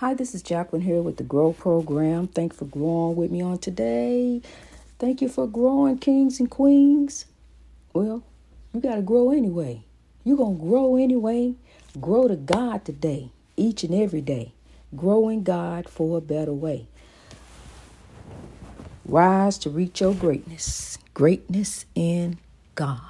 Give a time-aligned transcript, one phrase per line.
[0.00, 2.28] Hi, this is Jacqueline here with the Grow Program.
[2.28, 4.40] Thanks for growing with me on today.
[5.00, 7.24] Thank you for growing, kings and queens.
[7.92, 8.22] Well,
[8.72, 9.82] you got to grow anyway.
[10.22, 11.56] You're going to grow anyway.
[12.00, 14.52] Grow to God today, each and every day.
[14.94, 16.86] Growing God for a better way.
[19.04, 20.98] Rise to reach your greatness.
[21.12, 22.38] Greatness in
[22.76, 23.00] God.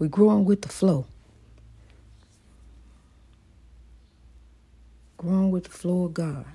[0.00, 1.06] We're growing with the flow.
[5.18, 6.46] Growing with the flow of God.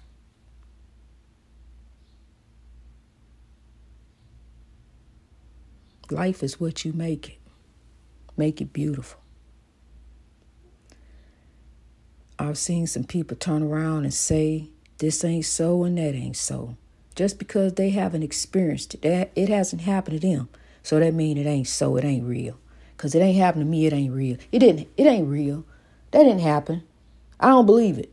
[6.09, 7.38] Life is what you make it.
[8.36, 9.20] Make it beautiful.
[12.39, 16.77] I've seen some people turn around and say, this ain't so and that ain't so.
[17.16, 20.50] Just because they haven't experienced it, it hasn't happened to them.
[20.81, 22.58] So that means it ain't so, it ain't real.
[22.98, 24.38] Cause it ain't happened to me, it ain't real.
[24.52, 25.66] It didn't it ain't real.
[26.11, 26.84] That didn't happen.
[27.39, 28.12] I don't believe it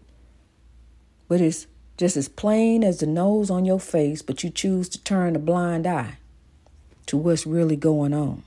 [1.30, 5.00] but it's just as plain as the nose on your face, but you choose to
[5.04, 6.18] turn a blind eye
[7.06, 8.42] to what's really going on.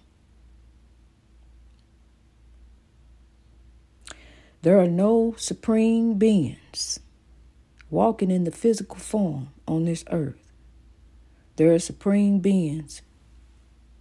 [4.64, 7.00] There are no supreme beings
[7.90, 10.52] walking in the physical form on this earth.
[11.56, 13.02] There are supreme beings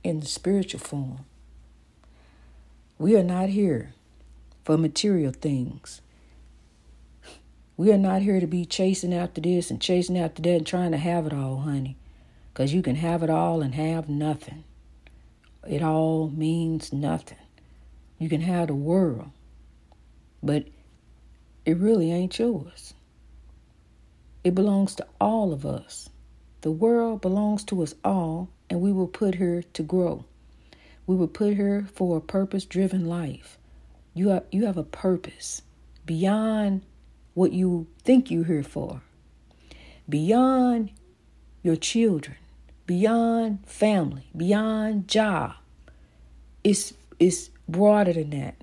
[0.03, 1.25] in the spiritual form.
[2.99, 3.95] We are not here
[4.65, 6.01] for material things.
[7.83, 10.93] We are not here to be chasing after this and chasing after that and trying
[10.93, 11.97] to have it all, honey.
[12.53, 14.63] Because you can have it all and have nothing.
[15.69, 17.39] It all means nothing.
[18.21, 19.31] You can have the world,
[20.45, 20.69] but
[21.65, 22.95] it really ain't yours.
[24.45, 26.09] It belongs to all of us.
[26.61, 30.25] The world belongs to us all, and we will put her to grow.
[31.09, 33.59] We will put her for a purpose driven life.
[34.15, 35.63] You have, you have a purpose
[36.07, 36.83] beyond
[37.35, 39.01] what you think you're here for,
[40.09, 40.91] beyond
[41.63, 42.37] your children,
[42.87, 45.55] beyond family, beyond job.
[46.65, 48.57] It's, it's broader than that.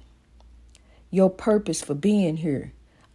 [1.12, 2.72] Your purpose for being here.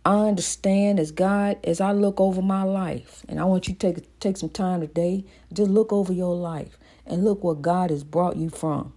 [0.06, 3.93] I understand as God, as I look over my life, and I want you to
[3.93, 8.05] take, take some time today, just look over your life and look what God has
[8.05, 8.93] brought you from.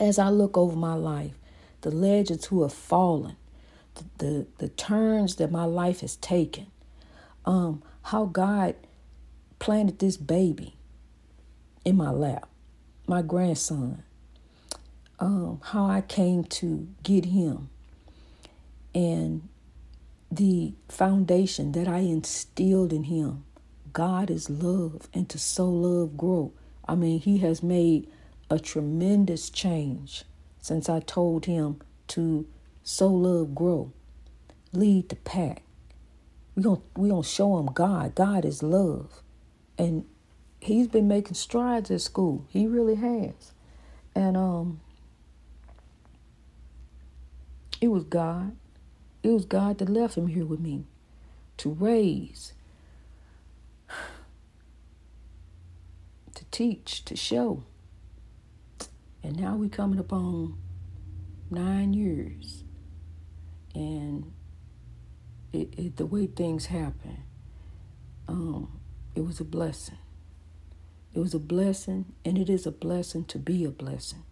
[0.00, 1.34] As I look over my life,
[1.82, 3.36] the legends who have fallen,
[4.18, 6.66] the, the, turns that my life has taken,
[7.44, 8.74] um, how God
[9.58, 10.76] planted this baby
[11.84, 12.48] in my lap,
[13.06, 14.02] my grandson,
[15.18, 17.68] um, how I came to get him,
[18.94, 19.48] and
[20.30, 23.44] the foundation that I instilled in him.
[23.92, 26.52] God is love, and to so love grow.
[26.86, 28.08] I mean, He has made
[28.48, 30.24] a tremendous change
[30.60, 32.46] since I told him to
[32.82, 33.92] so love grow.
[34.72, 35.62] Lead the pack.
[36.54, 38.14] We going we gonna show him God.
[38.14, 39.22] God is love.
[39.78, 40.04] And
[40.60, 42.46] he's been making strides at school.
[42.48, 43.52] He really has.
[44.14, 44.80] And um
[47.80, 48.56] it was God.
[49.22, 50.84] It was God that left him here with me
[51.58, 52.54] to raise,
[56.34, 57.64] to teach, to show.
[59.22, 60.56] And now we coming up on
[61.50, 62.64] nine years
[63.74, 64.32] and
[65.52, 67.24] it, it, the way things happen,
[68.28, 68.80] um,
[69.14, 69.98] it was a blessing.
[71.14, 74.22] It was a blessing, and it is a blessing to be a blessing.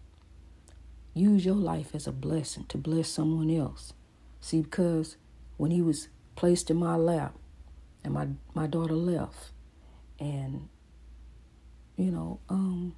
[1.13, 3.93] Use your life as a blessing to bless someone else.
[4.39, 5.17] See, because
[5.57, 7.35] when he was placed in my lap,
[8.03, 9.51] and my my daughter left,
[10.19, 10.69] and
[11.97, 12.95] you know, um,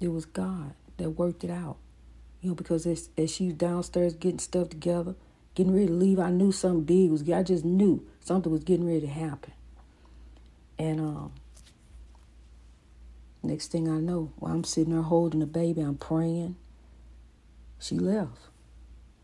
[0.00, 1.78] it was God that worked it out
[2.42, 5.14] you know, because as, as she was downstairs getting stuff together,
[5.54, 7.28] getting ready to leave, I knew something big was.
[7.30, 9.52] I just knew something was getting ready to happen.
[10.76, 11.32] And um,
[13.44, 16.56] next thing I know, while I'm sitting there holding the baby, I'm praying.
[17.78, 18.38] She left.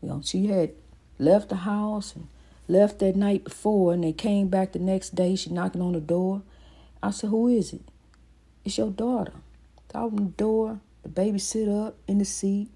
[0.01, 0.71] You know, she had
[1.17, 2.27] left the house and
[2.69, 5.35] left that night before, and they came back the next day.
[5.35, 6.41] She knocking on the door.
[7.03, 7.81] I said, "Who is it?"
[8.63, 9.33] It's your daughter.
[9.93, 10.79] I opened the door.
[11.03, 12.69] The baby sit up in the seat.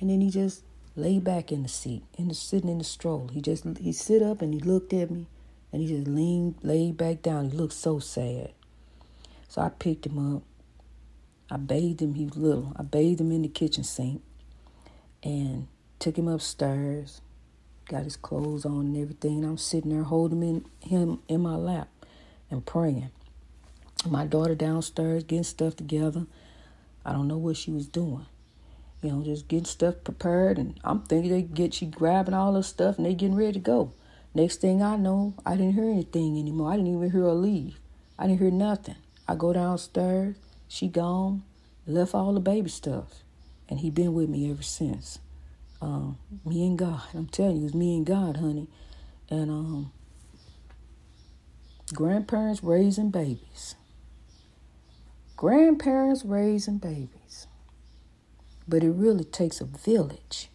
[0.00, 0.64] And then he just
[0.96, 3.28] lay back in the seat, the sitting in the stroll.
[3.32, 5.26] He just he sit up and he looked at me,
[5.72, 7.50] and he just leaned, laid back down.
[7.50, 8.52] He looked so sad.
[9.48, 10.42] So I picked him up.
[11.50, 12.14] I bathed him.
[12.14, 12.72] He was little.
[12.76, 14.22] I bathed him in the kitchen sink,
[15.22, 15.68] and
[15.98, 17.20] took him upstairs.
[17.88, 19.44] Got his clothes on and everything.
[19.44, 21.88] I'm sitting there holding him in, him in my lap
[22.50, 23.10] and praying.
[24.08, 26.26] My daughter downstairs getting stuff together.
[27.04, 28.26] I don't know what she was doing
[29.02, 30.58] you know, just getting stuff prepared.
[30.58, 33.58] And I'm thinking they get you grabbing all this stuff and they getting ready to
[33.58, 33.92] go.
[34.34, 36.70] Next thing I know, I didn't hear anything anymore.
[36.70, 37.78] I didn't even hear her leave.
[38.18, 38.96] I didn't hear nothing.
[39.26, 40.36] I go downstairs,
[40.68, 41.42] she gone,
[41.86, 43.22] left all the baby stuff.
[43.68, 45.18] And he been with me ever since.
[45.80, 47.02] Um, me and God.
[47.14, 48.68] I'm telling you, it's me and God, honey.
[49.30, 49.92] And um
[51.94, 53.74] grandparents raising babies.
[55.36, 57.46] Grandparents raising babies.
[58.70, 60.48] But it really takes a village.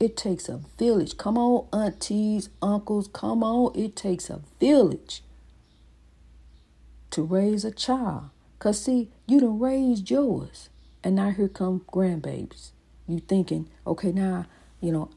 [0.00, 1.18] It takes a village.
[1.18, 3.78] Come on, aunties, uncles, come on.
[3.78, 5.22] It takes a village
[7.10, 8.30] to raise a child.
[8.58, 10.70] Because, see, you done raised yours.
[11.04, 12.70] And now here come grandbabies.
[13.06, 14.46] You thinking, okay, now,
[14.80, 15.10] you know,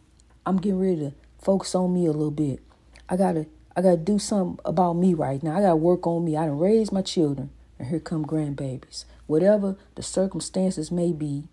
[0.45, 2.59] I'm getting ready to focus on me a little bit.
[3.07, 3.45] I gotta
[3.77, 5.57] I gotta do something about me right now.
[5.57, 6.35] I gotta work on me.
[6.35, 7.51] I done raised my children.
[7.79, 9.05] And here come grandbabies.
[9.27, 11.47] Whatever the circumstances may be,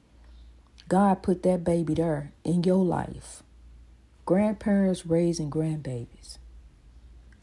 [0.90, 3.44] God put that baby there in your life.
[4.26, 6.38] Grandparents raising grandbabies.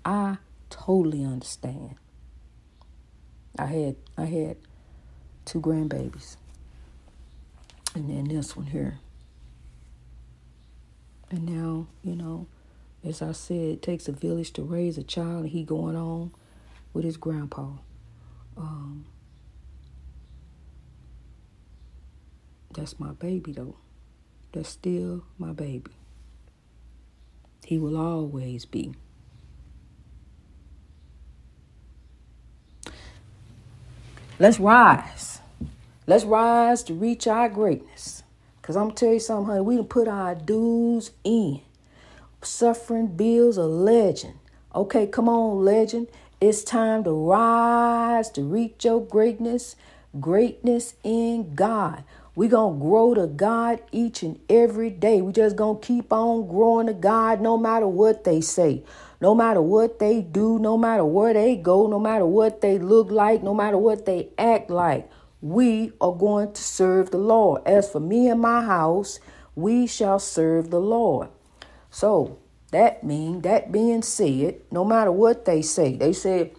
[0.03, 0.39] I
[0.69, 1.95] totally understand.
[3.57, 4.57] I had I had
[5.45, 6.35] two grandbabies.
[7.95, 8.99] And then this one here.
[11.31, 12.47] And now, you know,
[13.01, 16.31] as I said, it takes a village to raise a child and he going on
[16.91, 17.69] with his grandpa.
[18.57, 19.05] Um,
[22.77, 23.75] That's my baby, though.
[24.51, 25.91] That's still my baby.
[27.65, 28.93] He will always be.
[34.37, 35.39] Let's rise.
[36.05, 38.21] Let's rise to reach our greatness.
[38.61, 39.61] Because I'm going to tell you something, honey.
[39.61, 41.61] We can put our dues in.
[42.43, 44.35] Suffering bills a legend.
[44.75, 46.09] Okay, come on, legend.
[46.39, 49.75] It's time to rise to reach your greatness.
[50.19, 52.03] Greatness in God.
[52.37, 55.23] We're going to grow to God each and every day.
[55.23, 58.83] We just going to keep on growing to God no matter what they say,
[59.19, 63.09] no matter what they do, no matter where they go, no matter what they look
[63.09, 65.09] like, no matter what they act like.
[65.41, 67.63] We are going to serve the Lord.
[67.65, 69.19] As for me and my house,
[69.55, 71.29] we shall serve the Lord.
[71.89, 72.37] So
[72.69, 76.51] that mean that being said, no matter what they say, they said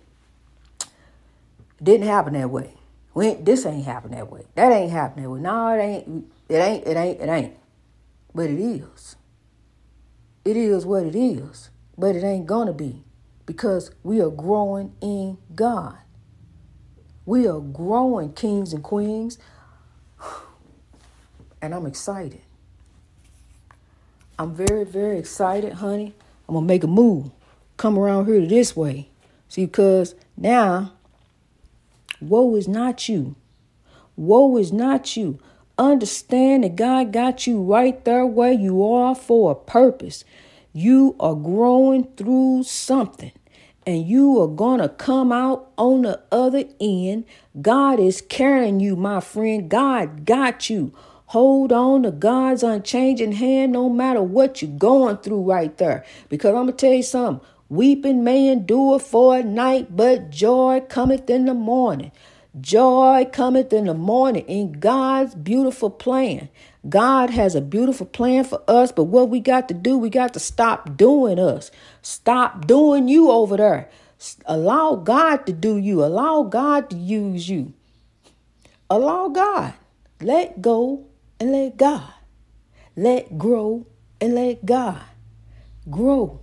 [1.81, 2.78] didn't happen that way.
[3.19, 4.45] We this ain't happen that way.
[4.55, 5.41] That ain't happening that way.
[5.41, 6.33] No, it ain't.
[6.49, 6.87] It ain't.
[6.87, 7.21] It ain't.
[7.21, 7.57] It ain't.
[8.33, 9.17] But it is.
[10.45, 11.71] It is what it is.
[11.97, 13.03] But it ain't gonna be
[13.45, 15.99] because we are growing in God.
[17.27, 19.37] We are growing, kings and queens.
[21.61, 22.43] And I'm excited.
[24.39, 26.15] I'm very, very excited, honey.
[26.49, 27.33] I'm gonna make a move.
[27.77, 29.09] Come around here this way.
[29.49, 30.93] See, because now
[32.21, 33.37] Woe is not you.
[34.17, 35.39] Woe is not you.
[35.79, 40.25] Understand that God got you right there where you are for a purpose.
[40.73, 43.33] You are growing through something
[43.87, 47.25] and you are going to come out on the other end.
[47.63, 49.71] God is carrying you, my friend.
[49.71, 50.93] God got you.
[51.27, 56.05] Hold on to God's unchanging hand no matter what you're going through right there.
[56.29, 57.47] Because I'm going to tell you something.
[57.69, 62.13] Weeping may endure for a night, but joy cometh in the morning.
[62.59, 66.49] Joy cometh in the morning in God's beautiful plan.
[66.89, 70.33] God has a beautiful plan for us, but what we got to do, we got
[70.33, 71.71] to stop doing us.
[72.01, 73.91] Stop doing you over there.
[74.47, 76.03] Allow God to do you.
[76.03, 77.75] Allow God to use you.
[78.89, 79.75] Allow God.
[80.23, 81.05] Let go
[81.39, 82.15] and let God.
[82.97, 83.87] Let grow
[84.21, 85.03] and let God.
[85.91, 86.41] Grow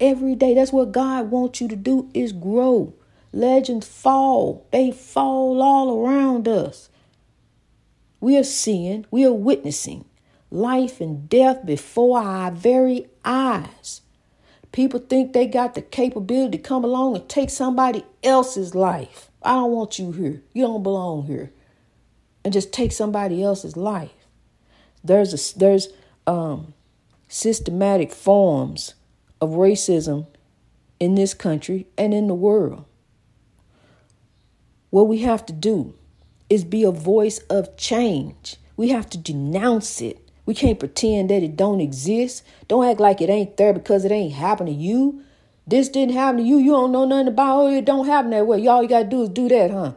[0.00, 0.54] every day.
[0.54, 2.94] That's what God wants you to do is grow.
[3.32, 4.66] Legends fall.
[4.70, 6.88] They fall all around us.
[8.20, 10.06] We are seeing, we are witnessing
[10.50, 14.00] life and death before our very eyes.
[14.72, 19.30] People think they got the capability to come along and take somebody else's life.
[19.42, 20.42] I don't want you here.
[20.52, 21.52] You don't belong here.
[22.44, 24.26] And just take somebody else's life.
[25.02, 25.88] There's a, there's
[26.26, 26.74] um,
[27.28, 28.94] systematic forms
[29.40, 30.26] of racism
[30.98, 32.84] in this country and in the world.
[34.90, 35.94] What we have to do
[36.48, 38.56] is be a voice of change.
[38.76, 40.30] We have to denounce it.
[40.46, 42.44] We can't pretend that it don't exist.
[42.68, 45.22] Don't act like it ain't there because it ain't happened to you.
[45.66, 46.58] This didn't happen to you.
[46.58, 47.78] You don't know nothing about it.
[47.78, 48.64] It don't happen that way.
[48.66, 49.92] All you gotta do is do that, huh?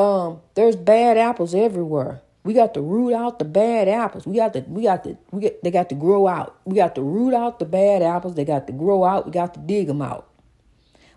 [0.00, 2.20] Um, there's bad apples everywhere.
[2.46, 4.24] We got to root out the bad apples.
[4.24, 6.56] We got to, we got to, we get, they got to grow out.
[6.64, 8.36] We got to root out the bad apples.
[8.36, 9.26] They got to grow out.
[9.26, 10.30] We got to dig them out.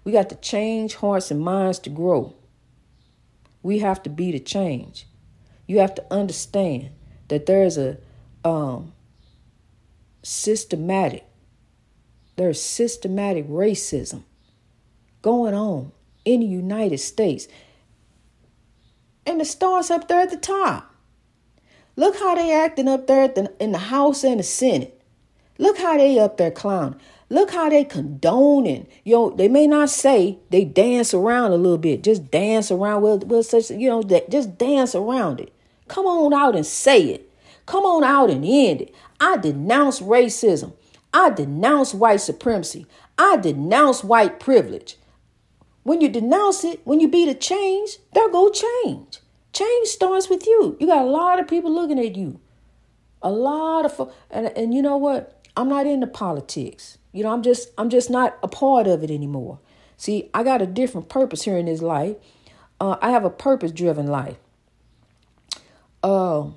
[0.03, 2.33] We got to change hearts and minds to grow.
[3.62, 5.05] We have to be the change.
[5.67, 6.89] You have to understand
[7.27, 8.00] that there's a
[8.43, 8.93] um,
[10.24, 11.27] systematic,
[12.38, 14.24] There's systematic racism
[15.21, 15.91] going on
[16.25, 17.48] in the United States.
[19.27, 20.88] And it starts up there at the top.
[21.99, 23.29] Look how they acting up there
[23.59, 25.01] in the House and the Senate.
[25.57, 26.97] Look how they up there clowning.
[27.27, 28.87] Look how they condoning.
[29.03, 32.01] You know, they may not say they dance around a little bit.
[32.01, 35.51] Just dance around with, with such, you know, that just dance around it.
[35.89, 37.29] Come on out and say it.
[37.65, 38.95] Come on out and end it.
[39.19, 40.71] I denounce racism.
[41.13, 42.85] I denounce white supremacy.
[43.17, 44.95] I denounce white privilege.
[45.83, 49.19] When you denounce it, when you be the change, there go change.
[49.53, 50.77] Change starts with you.
[50.79, 52.39] You got a lot of people looking at you.
[53.21, 55.41] A lot of and and you know what?
[55.57, 56.97] I'm not into politics.
[57.11, 59.59] You know, I'm just I'm just not a part of it anymore.
[59.97, 62.15] See, I got a different purpose here in this life.
[62.79, 64.37] Uh, I have a purpose driven life.
[66.01, 66.51] Uh,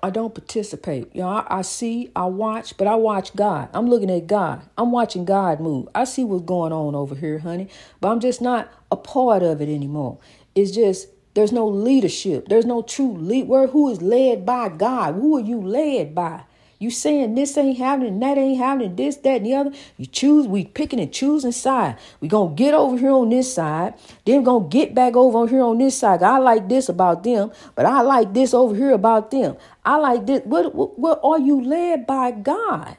[0.00, 1.14] I don't participate.
[1.14, 3.68] You know, I, I, see, I watch, but I watch God.
[3.74, 4.62] I'm looking at God.
[4.76, 5.88] I'm watching God move.
[5.94, 7.68] I see what's going on over here, honey,
[8.00, 10.18] but I'm just not a part of it anymore.
[10.54, 12.48] It's just there's no leadership.
[12.48, 13.48] There's no true lead.
[13.48, 15.14] Where who is led by God?
[15.14, 16.42] Who are you led by?
[16.80, 19.72] You saying this ain't happening, that ain't happening, this, that, and the other.
[19.96, 21.98] You choose, we picking and choosing side.
[22.20, 25.78] We gonna get over here on this side, then gonna get back over here on
[25.78, 26.22] this side.
[26.22, 29.56] I like this about them, but I like this over here about them.
[29.84, 30.42] I like this.
[30.44, 32.96] What, what, what are you led by God?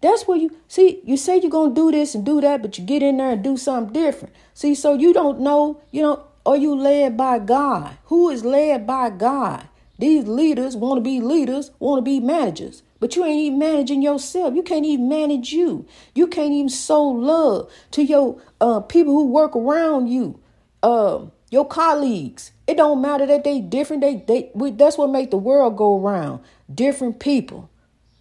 [0.00, 2.84] That's where you see, you say you're gonna do this and do that, but you
[2.84, 4.32] get in there and do something different.
[4.54, 7.98] See, so you don't know, you know, are you led by God?
[8.06, 9.68] Who is led by God?
[9.98, 14.00] These leaders want to be leaders, want to be managers, but you ain't even managing
[14.00, 14.54] yourself.
[14.54, 15.86] You can't even manage you.
[16.14, 20.40] You can't even sow love to your uh, people who work around you,
[20.82, 22.52] uh, your colleagues.
[22.66, 24.00] It don't matter that they different.
[24.00, 26.40] They they we, that's what make the world go around.
[26.72, 27.68] Different people,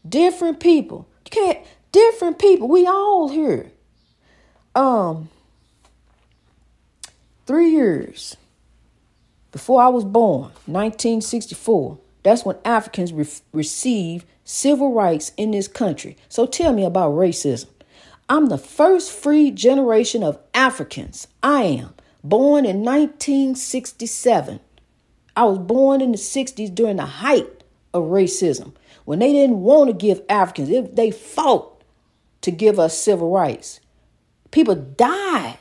[0.08, 1.08] different people.
[1.26, 1.60] You can't
[1.94, 2.68] different people.
[2.68, 3.72] We all here.
[4.76, 5.30] Um,
[7.48, 8.38] three years
[9.52, 16.18] before I was born, 1964, that's when Africans re- received civil rights in this country.
[16.30, 17.68] So tell me about racism.
[18.30, 21.28] I'm the first free generation of Africans.
[21.42, 24.60] I am born in 1967.
[25.36, 27.64] I was born in the 60s during the height
[27.94, 28.74] of racism
[29.08, 31.82] when they didn't want to give Africans, they fought
[32.42, 33.80] to give us civil rights.
[34.52, 35.58] People died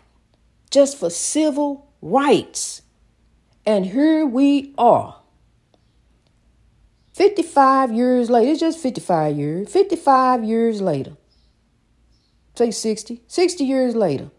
[0.71, 2.83] just for civil rights.
[3.65, 5.21] And here we are.
[7.15, 11.17] 55 years later, it's just 55 years, 55 years later,
[12.55, 14.31] say 60, 60 years later,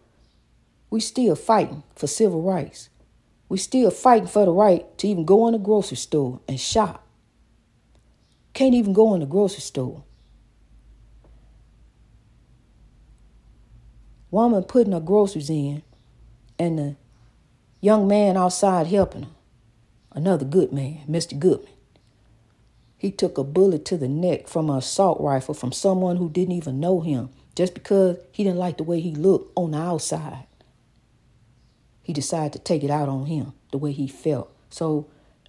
[0.91, 2.89] we still fighting for civil rights.
[3.49, 7.03] We still fighting for the right to even go in the grocery store and shop.
[8.53, 10.03] Can't even go in the grocery store.
[14.29, 15.81] Woman putting her groceries in,
[16.59, 16.95] and the
[17.79, 19.29] Young man outside helping her.
[20.11, 21.37] Another good man, Mr.
[21.37, 21.71] Goodman.
[22.97, 26.55] He took a bullet to the neck from an assault rifle from someone who didn't
[26.55, 30.45] even know him just because he didn't like the way he looked on the outside.
[32.01, 34.51] He decided to take it out on him the way he felt.
[34.71, 35.05] So,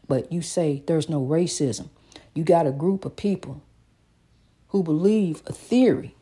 [0.07, 1.89] but you say there's no racism.
[2.35, 3.63] You got a group of people
[4.69, 6.15] who believe a theory.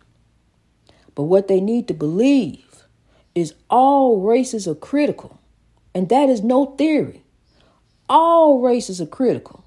[1.16, 2.66] But what they need to believe
[3.37, 5.38] is all races are critical.
[5.95, 7.23] And that is no theory.
[8.09, 9.64] All races are critical.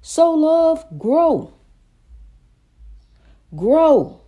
[0.00, 1.52] So love, grow.
[3.54, 4.20] Grow.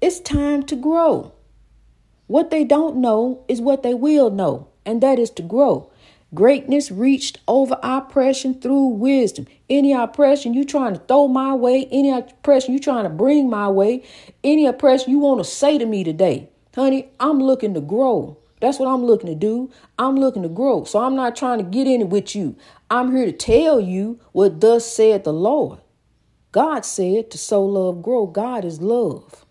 [0.00, 1.32] It's time to grow.
[2.26, 5.90] What they don't know is what they will know, and that is to grow.
[6.34, 9.46] Greatness reached over oppression through wisdom.
[9.68, 13.68] Any oppression you trying to throw my way, any oppression you trying to bring my
[13.68, 14.02] way,
[14.42, 18.38] any oppression you want to say to me today, honey, I'm looking to grow.
[18.60, 19.70] That's what I'm looking to do.
[19.98, 20.84] I'm looking to grow.
[20.84, 22.56] So I'm not trying to get in it with you.
[22.90, 25.80] I'm here to tell you what thus said the Lord.
[26.52, 28.26] God said to sow love, grow.
[28.26, 29.44] God is love.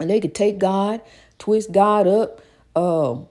[0.00, 1.02] And they could take God,
[1.38, 2.40] twist God up.
[2.76, 3.28] Um,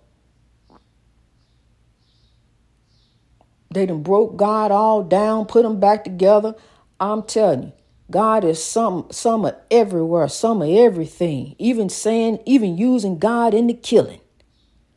[3.71, 6.55] they done broke God all down, put them back together.
[6.99, 7.71] I'm telling you,
[8.09, 11.55] God is some some of everywhere, some of everything.
[11.59, 14.21] Even saying, even using God in the killing.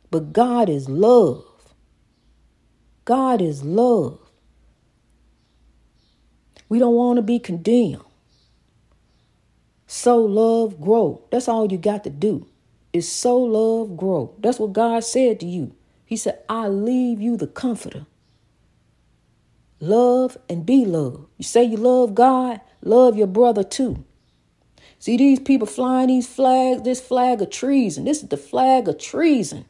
[0.09, 1.45] But God is love.
[3.05, 4.19] God is love.
[6.69, 8.03] We don't want to be condemned.
[9.87, 11.25] So love, grow.
[11.31, 12.47] That's all you got to do.
[12.93, 14.35] Is so love, grow.
[14.39, 15.75] That's what God said to you.
[16.05, 18.05] He said, I leave you the comforter.
[19.81, 21.27] Love and be loved.
[21.37, 24.03] You say you love God, love your brother too.
[24.99, 28.05] See these people flying these flags, this flag of treason.
[28.05, 29.65] This is the flag of treason.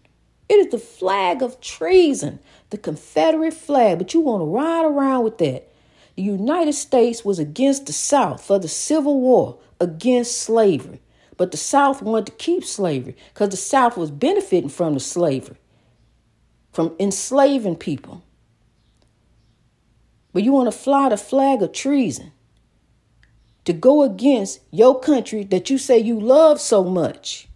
[0.49, 2.39] It is the flag of treason,
[2.69, 3.97] the Confederate flag.
[3.97, 5.71] But you want to ride around with that.
[6.17, 10.99] The United States was against the South for the Civil War, against slavery.
[11.37, 15.55] But the South wanted to keep slavery because the South was benefiting from the slavery,
[16.73, 18.21] from enslaving people.
[20.33, 22.33] But you want to fly the flag of treason
[23.65, 27.47] to go against your country that you say you love so much.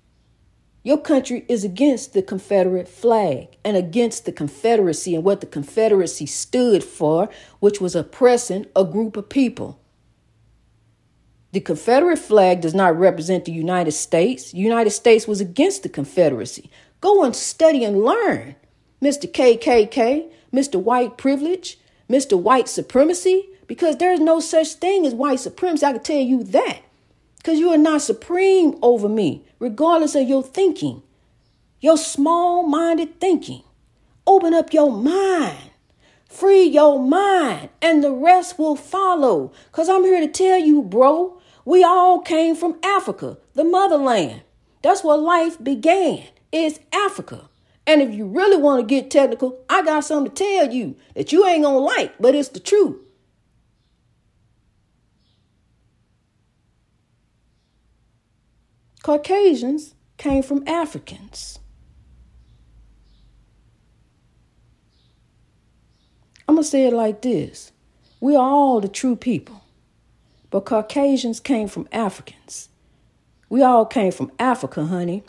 [0.84, 6.28] Your country is against the Confederate flag and against the Confederacy and what the Confederacy
[6.28, 7.28] stood for,
[7.60, 9.80] which was oppressing a group of people.
[11.54, 14.52] The Confederate flag does not represent the United States.
[14.52, 16.70] The United States was against the Confederacy.
[17.02, 18.56] Go and study and learn.
[19.02, 19.32] Mr.
[19.32, 20.80] KKK, Mr.
[20.80, 22.40] White Privilege, Mr.
[22.40, 25.86] White Supremacy, because there's no such thing as white supremacy.
[25.86, 26.82] I can tell you that.
[27.38, 31.04] Because you are not supreme over me, regardless of your thinking,
[31.80, 33.62] your small minded thinking.
[34.26, 35.70] Open up your mind,
[36.28, 39.52] free your mind, and the rest will follow.
[39.68, 44.42] Because I'm here to tell you, bro, we all came from Africa, the motherland.
[44.82, 47.50] That's where life began, it's Africa.
[47.88, 51.32] And if you really want to get technical, I got something to tell you that
[51.32, 52.98] you ain't gonna like, but it's the truth.
[59.06, 61.60] Caucasians came from Africans.
[66.48, 67.72] I'm going to say it like this
[68.20, 69.62] We are all the true people,
[70.50, 72.70] but Caucasians came from Africans.
[73.48, 75.22] We all came from Africa, honey.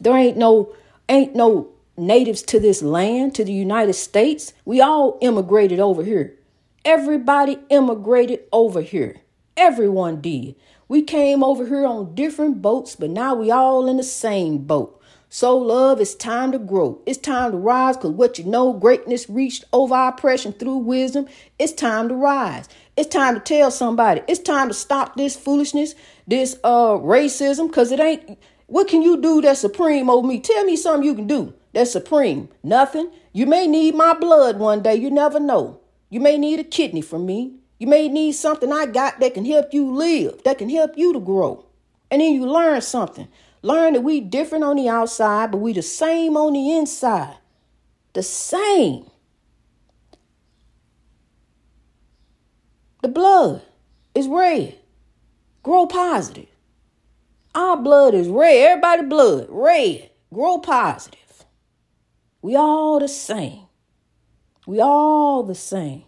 [0.00, 0.72] There ain't no
[1.08, 4.52] ain't no natives to this land, to the United States.
[4.64, 6.36] We all immigrated over here.
[6.84, 9.16] Everybody immigrated over here.
[9.56, 10.54] Everyone did.
[10.88, 15.02] We came over here on different boats, but now we all in the same boat.
[15.28, 17.02] So, love, it's time to grow.
[17.04, 21.26] It's time to rise because what you know, greatness reached over oppression through wisdom.
[21.58, 22.68] It's time to rise.
[22.96, 24.22] It's time to tell somebody.
[24.28, 25.96] It's time to stop this foolishness,
[26.28, 28.38] this uh racism, because it ain't.
[28.68, 30.40] What can you do that's supreme over me?
[30.40, 32.48] Tell me something you can do that's supreme.
[32.62, 33.10] Nothing.
[33.32, 34.94] You may need my blood one day.
[34.94, 35.80] You never know.
[36.08, 37.56] You may need a kidney from me.
[37.78, 41.12] You may need something I got that can help you live, that can help you
[41.12, 41.66] to grow.
[42.10, 43.28] And then you learn something.
[43.62, 47.36] Learn that we different on the outside, but we the same on the inside.
[48.14, 49.10] The same.
[53.02, 53.62] The blood
[54.14, 54.78] is red.
[55.62, 56.48] Grow positive.
[57.54, 58.70] Our blood is red.
[58.70, 60.10] Everybody blood, red.
[60.32, 61.44] Grow positive.
[62.40, 63.66] We all the same.
[64.66, 66.05] We all the same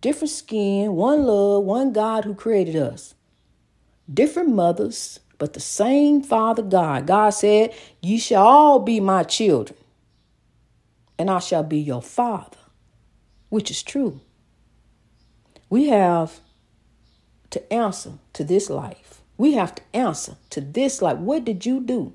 [0.00, 3.14] different skin, one love, one God who created us.
[4.12, 7.06] Different mothers, but the same Father God.
[7.06, 9.78] God said, Ye shall all be my children,
[11.18, 12.58] and I shall be your Father,
[13.48, 14.20] which is true.
[15.68, 16.40] We have
[17.50, 19.22] to answer to this life.
[19.36, 21.18] We have to answer to this life.
[21.18, 22.12] What did you do?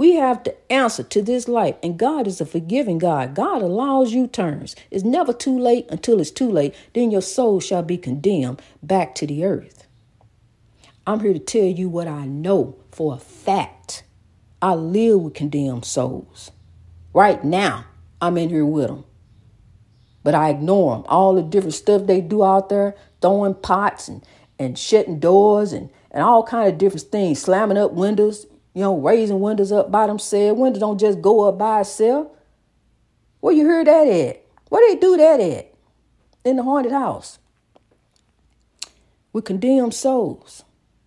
[0.00, 3.34] We have to answer to this life, and God is a forgiving God.
[3.34, 4.74] God allows you turns.
[4.90, 6.74] It's never too late until it's too late.
[6.94, 9.86] Then your soul shall be condemned back to the earth.
[11.06, 14.04] I'm here to tell you what I know for a fact.
[14.62, 16.50] I live with condemned souls.
[17.12, 17.84] Right now,
[18.22, 19.04] I'm in here with them.
[20.22, 21.04] But I ignore them.
[21.08, 24.24] All the different stuff they do out there, throwing pots and,
[24.58, 28.96] and shutting doors and, and all kind of different things, slamming up windows you know,
[28.96, 30.58] raising windows up by themselves.
[30.58, 32.28] Windows don't just go up by itself.
[33.40, 34.44] Where you hear that at?
[34.68, 35.74] Where they do that at?
[36.44, 37.38] In the haunted house.
[39.32, 40.64] We condemn souls.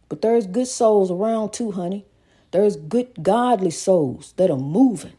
[0.09, 2.05] But there's good souls around too, honey.
[2.51, 5.13] There's good godly souls that are moving.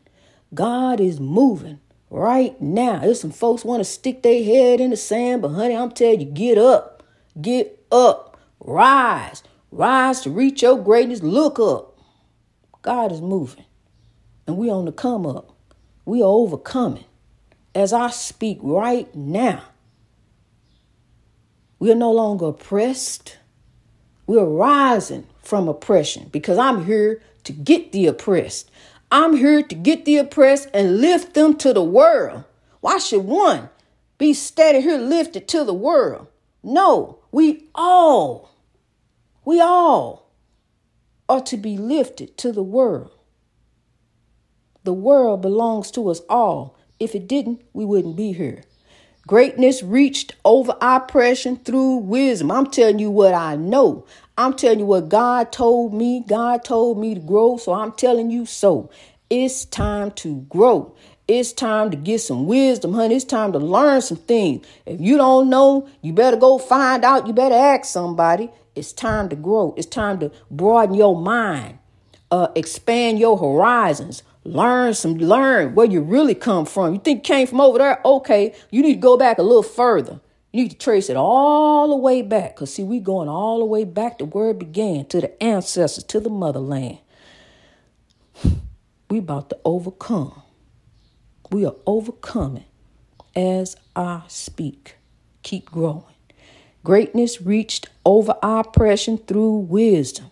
[0.55, 1.81] God is moving
[2.11, 3.01] right now.
[3.01, 6.21] There's some folks want to stick their head in the sand, but honey, I'm telling
[6.21, 7.03] you, get up.
[7.41, 8.39] Get up.
[8.61, 9.43] Rise.
[9.73, 11.23] Rise to reach your greatness.
[11.23, 11.94] Look up.
[12.85, 13.65] God is moving.
[14.47, 15.57] And we on the come up.
[16.05, 17.07] We are overcoming.
[17.75, 19.65] As I speak right now,
[21.79, 23.39] we are no longer oppressed.
[24.27, 28.71] We are rising from oppression because I'm here to get the oppressed.
[29.11, 32.45] I'm here to get the oppressed and lift them to the world.
[32.81, 33.71] Why should one
[34.19, 36.27] be steady here lifted to the world?
[36.63, 38.51] No, we all,
[39.45, 40.24] we all
[41.29, 43.11] are to be lifted to the world.
[44.85, 46.77] The world belongs to us all.
[47.01, 48.65] If it didn't, we wouldn't be here.
[49.27, 52.51] Greatness reached over oppression through wisdom.
[52.51, 54.05] I'm telling you what I know.
[54.37, 56.23] I'm telling you what God told me.
[56.27, 58.91] God told me to grow, so I'm telling you so.
[59.31, 60.95] It's time to grow.
[61.27, 63.15] It's time to get some wisdom, honey.
[63.15, 64.67] It's time to learn some things.
[64.85, 67.27] If you don't know, you better go find out.
[67.27, 68.51] You better ask somebody.
[68.75, 69.75] It's time to grow.
[69.77, 71.79] It's time to broaden your mind,
[72.31, 76.93] uh, expand your horizons, Learn some, learn where you really come from.
[76.93, 78.01] You think you came from over there?
[78.05, 80.21] Okay, you need to go back a little further.
[80.53, 82.55] You need to trace it all the way back.
[82.55, 86.05] Because, see, we going all the way back to where it began, to the ancestors,
[86.05, 86.99] to the motherland.
[89.09, 90.43] We about to overcome.
[91.51, 92.65] We are overcoming
[93.35, 94.97] as I speak.
[95.43, 96.14] Keep growing.
[96.85, 100.31] Greatness reached over oppression through wisdom.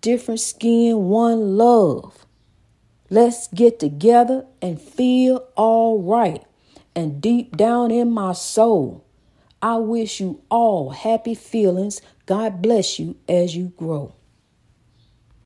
[0.00, 2.24] Different skin, one love.
[3.10, 6.44] Let's get together and feel all right.
[6.94, 9.04] And deep down in my soul,
[9.60, 12.00] I wish you all happy feelings.
[12.26, 14.14] God bless you as you grow.